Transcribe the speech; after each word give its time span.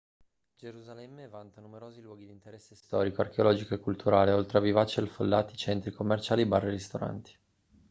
gerusalemme 0.57 1.27
vanta 1.27 1.61
numerosi 1.61 2.01
luoghi 2.01 2.25
di 2.25 2.31
interesse 2.31 2.73
storico 2.73 3.21
archeologico 3.21 3.75
e 3.75 3.79
culturale 3.79 4.31
oltre 4.31 4.57
a 4.57 4.61
vivaci 4.61 4.99
e 4.99 5.03
affollati 5.03 5.55
centri 5.55 5.91
commerciali 5.91 6.43
bar 6.47 6.65
e 6.65 6.69
ristoranti 6.71 7.37